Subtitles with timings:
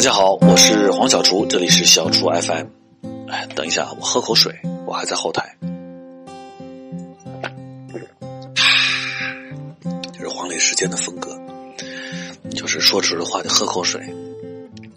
[0.00, 2.68] 大家好，我是黄小厨，这里是小厨 FM。
[3.28, 5.58] 哎，等一下，我喝口水，我还在后台。
[10.10, 11.38] 这是黄磊时间的风格，
[12.56, 14.00] 就是说出的话就喝口水。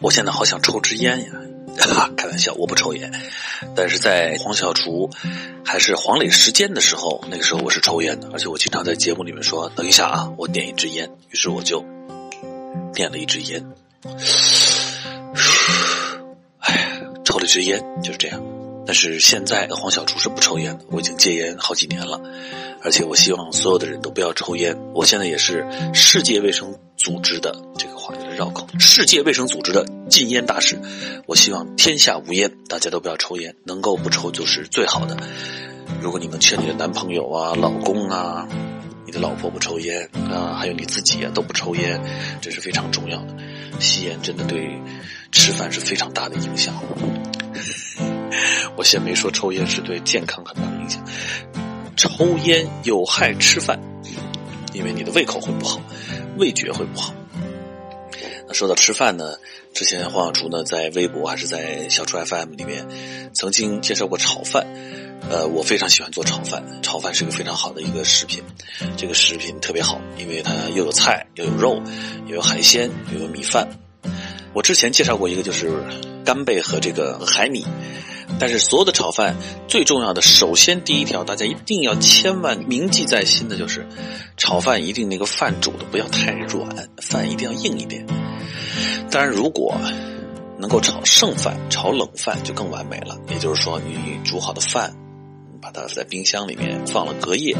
[0.00, 1.32] 我现在好想抽支烟呀！
[1.76, 3.12] 哈开玩笑，我不抽烟，
[3.74, 5.10] 但是在黄小厨
[5.62, 11.84] 还是黄磊时间的时候，那个时候我是抽烟的，而且我经常在节目里面说：“等一下啊，我点一支烟。”于是我就
[12.94, 13.62] 点了一支烟。
[16.58, 18.42] 哎，抽了一支烟就是这样。
[18.86, 22.20] 但是现在黄小厨是不抽烟的，我已经戒烟好几年了，
[22.82, 24.76] 而且我希望所有的人都不要抽烟。
[24.94, 30.80] 我现在也是世界卫生组织的这个话绕口，世界卫生组织的禁烟大使。
[31.26, 35.16] 我希望天下无烟，大家都不要抽烟，能够不抽就是最好的。
[36.00, 38.46] 如果你能劝你的男朋友啊、老公啊。
[39.08, 42.00] 你的老婆不抽烟啊，还有你自己啊都不抽烟，
[42.40, 43.36] 这是非常重要的。
[43.78, 44.68] 吸烟真的对
[45.32, 46.74] 吃饭是非常大的影响。
[48.76, 51.02] 我先没说抽烟是对健康很大的影响，
[51.96, 53.80] 抽烟有害吃饭，
[54.74, 55.80] 因为你的胃口会不好，
[56.36, 57.14] 味觉会不好。
[58.46, 59.36] 那说到吃饭呢，
[59.72, 62.86] 之前黄小厨呢在微博还是在小厨 FM 里面
[63.32, 64.66] 曾经介绍过炒饭。
[65.28, 68.44] 呃，我非常喜欢做炒饭，炒饭是个非常好的一个食品，
[68.96, 71.82] 这个食品特别好，因为它又有菜，又有肉，
[72.26, 73.66] 又有海鲜，又有米饭。
[74.56, 75.70] 我之前介绍过一个，就是
[76.24, 77.62] 干贝和这个海米。
[78.40, 79.36] 但是所有的炒饭
[79.68, 83.86] 最重要的，首先第一条，大家一定要千万铭记在心的就是，
[84.38, 88.06] 炒饭一定那个饭煮的不要太软，饭一定要硬一点。
[89.10, 89.78] 当然，如果
[90.58, 93.18] 能够炒剩饭、炒冷饭就更完美了。
[93.28, 94.96] 也就是说，你煮好的饭。
[95.58, 97.56] 把它在冰箱里面放了隔夜，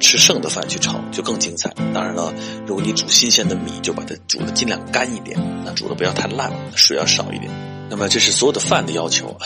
[0.00, 1.72] 吃剩的饭去炒就更精彩。
[1.94, 2.32] 当然了，
[2.66, 7.50] 如果你煮新鲜的米，就把它煮的尽量干一点，那煮的不要太烂，水要少一点。
[7.88, 9.36] 那么这是所有的饭的要求。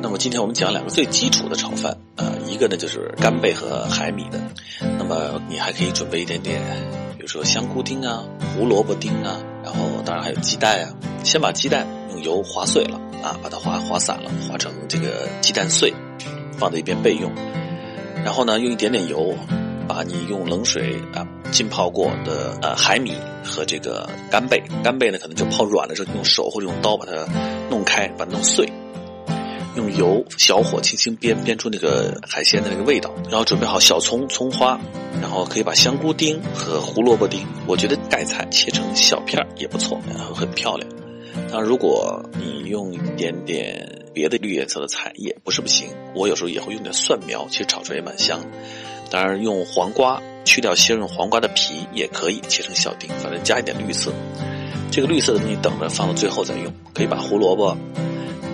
[0.00, 4.40] 那么今天我们讲两个最基础的炒饭，呃，一个呢就是干贝和海米的。
[4.98, 6.62] 那么你还可以准备一点点，
[7.16, 10.94] 比如说香菇丁啊、胡萝卜丁啊，然后当然还有鸡蛋啊。
[11.24, 15.92] 先把鸡蛋用油划碎了啊，把它划划散了，划成这个鸡蛋碎。
[16.58, 17.32] 放在一边备用，
[18.24, 19.32] 然后呢，用一点点油，
[19.98, 27.26] 把你用冷水啊浸泡过的呃海米和这个干贝，干贝呢可能就泡软了之后，用手或者用刀把它
[27.68, 28.72] 弄开，把它弄碎，
[29.74, 34.78] 用油小火轻轻煸煸出那个海鲜的那个味道，然后准备好小葱葱花，
[35.20, 40.88] 然后可以把香菇丁和胡萝卜丁，我觉得盖菜切成小片也不错，然后很漂亮。
[41.50, 43.96] 那如果你用一点点。
[44.14, 48.40] 别的绿颜色的菜也不是不行，我有时候也会用点蒜苗，其实炒出来也蛮香。
[49.10, 54.12] 当然用黄瓜去掉先用黄瓜的皮也可以切成小丁，反正加一点绿色。
[54.90, 56.72] 这个绿色的东西等着放到最后再用。
[56.94, 57.76] 可以把胡萝卜、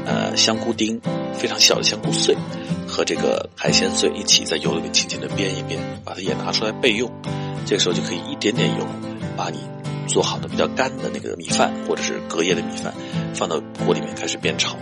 [0.05, 1.01] 呃香菇丁、
[1.33, 2.37] 非常小的香菇碎
[2.87, 7.11] 和这个海鲜碎一起在油里面轻轻的煸一煸，把它也拿出来备用。
[7.65, 8.87] 这个时候就可以一点点油
[9.37, 9.59] 把你
[10.07, 12.93] 做好的比较干的那个米饭或者是隔夜的米饭
[13.35, 14.77] 放到锅里面开始煸炒。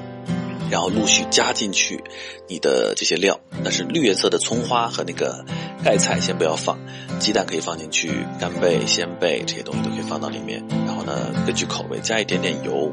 [0.73, 2.03] 然后陆续加进去
[2.49, 5.45] 你的这些料，但是绿颜色的葱花和那个
[5.85, 6.79] 盖菜先不要放，
[7.19, 8.11] 鸡蛋可以放进去，
[8.41, 10.65] 干贝、鲜贝这些东西都可以放到里面。
[10.87, 12.91] 然后呢，根据口味加一点点油，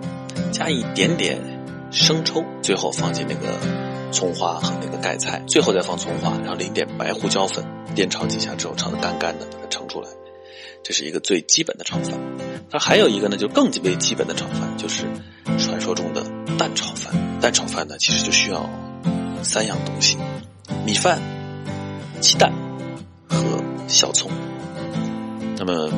[0.52, 1.40] 加一点点
[1.90, 3.58] 生抽，最后放进那个
[4.12, 7.64] 葱花和那个盖菜，最后再放葱花，然后淋点白胡椒粉，
[7.96, 10.10] 煸炒几下之后炒得干干的，把它盛出来。
[10.84, 12.20] 这是一个最基本的炒饭。
[12.70, 15.06] 它还有一个呢，就更为基本的炒饭，就是
[15.58, 16.24] 传说中的
[16.58, 17.14] 蛋炒饭。
[17.42, 18.70] 蛋炒饭呢，其实就需要
[19.44, 20.18] 三样东西：
[20.86, 21.20] 米饭、
[22.20, 22.52] 鸡蛋
[23.28, 24.32] 和小葱。
[25.58, 25.90] 那么，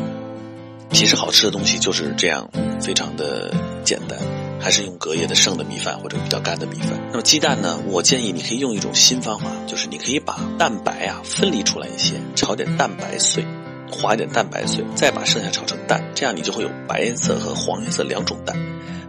[0.91, 3.53] 其实好吃的东西就是这样，非常的
[3.83, 4.17] 简单。
[4.61, 6.89] 还是用隔夜的剩的米饭或者比较干的米饭。
[7.09, 13.43] 那么鸡蛋呢，我建议你可以用一种新方法，就是你可以把蛋白啊分离出来一些，炒点蛋白碎，
[13.91, 18.57] 划一点蛋白碎，再把剩下炒成蛋，这样你就会有白颜色和黄颜色两种蛋，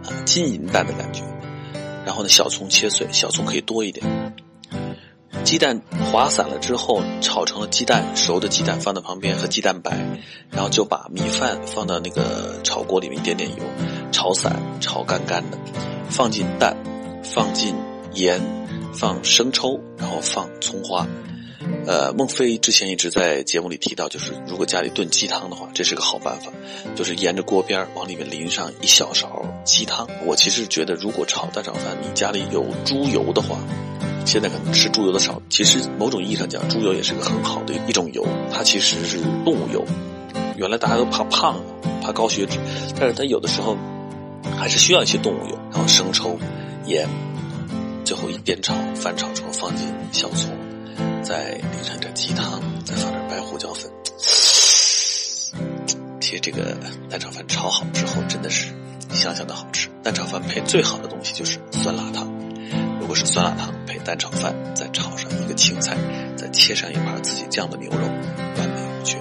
[0.05, 1.23] 啊，金银蛋的感觉。
[2.05, 4.05] 然后呢，小葱切碎，小葱可以多一点。
[5.43, 5.81] 鸡蛋
[6.11, 9.91] 划散了之后，炒成了鸡蛋熟的鸡蛋放到旁边和鸡蛋白，
[10.49, 13.63] 然后就把米饭放到那个炒锅里面，一点点油，
[14.11, 15.57] 炒散，炒干干的，
[16.09, 16.77] 放进蛋，
[17.23, 17.75] 放进
[18.13, 18.39] 盐，
[18.93, 21.05] 放生抽，然后放葱花。
[21.85, 26.51] 呃，孟非之前一直在节目里提到，就是如果家里炖鸡汤的话，这是个好办法，
[26.95, 30.07] 就是沿着锅边往里面淋上一小勺鸡汤。
[30.25, 33.59] 我其实觉得，如果炒蛋炒饭，你家里有猪油的话，
[34.25, 39.85] 现在可能吃猪油的少，其实某种意义上讲，猪油也是个很好的一种油，它其实是动物油。
[40.55, 41.61] 原来大家都怕胖，
[42.01, 42.57] 怕高血脂，
[42.97, 43.75] 但是它有的时候
[44.55, 46.37] 还是需要一些动物油，然后生抽、
[46.85, 47.09] 盐，
[48.05, 50.51] 最后一煸炒，翻炒之后放进小葱，
[51.33, 53.91] 再淋上点鸡汤，再放点白胡椒粉。
[56.21, 56.77] 其实这个
[57.09, 58.71] 蛋炒饭炒好之后，真的是
[59.09, 59.89] 香香的好吃。
[60.03, 62.31] 蛋炒饭配最好的东西就是酸辣汤，
[62.99, 65.97] 如果是酸辣汤配蛋炒饭，再炒上一个青菜，
[66.37, 68.05] 再切上一盘自己酱的牛肉，
[68.59, 69.17] 完美无缺。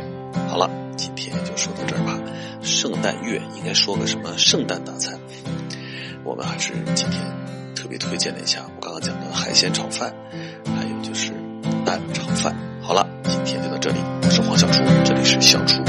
[0.51, 0.69] 好了，
[0.99, 2.21] 今天就说到这儿吧。
[2.61, 5.19] 圣诞月应该说个什么圣诞大餐？
[6.25, 7.23] 我们还是今天
[7.75, 10.15] 特别推荐了一下我刚刚讲的海鲜炒饭，
[10.77, 10.82] 还
[11.93, 12.57] 蛋炒饭。
[12.81, 15.82] 好了，今天就到这里，我是黄小厨，这里是小厨。